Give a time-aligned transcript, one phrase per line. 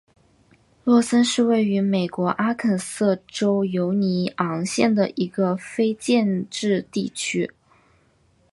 [0.83, 7.53] 洛森是位于美国阿肯色州犹尼昂县的一个非建制地区。